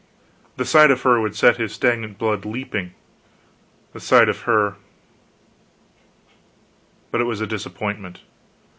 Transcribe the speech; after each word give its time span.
The 0.57 0.65
sight 0.65 0.89
of 0.89 1.03
her 1.03 1.21
would 1.21 1.35
set 1.35 1.57
his 1.57 1.73
stagnant 1.75 2.17
blood 2.17 2.43
leaping; 2.43 2.95
the 3.93 3.99
sight 3.99 4.29
of 4.29 4.39
her 4.49 4.73
But 7.11 7.21
it 7.21 7.25
was 7.25 7.39
a 7.39 7.45
disappointment. 7.45 8.21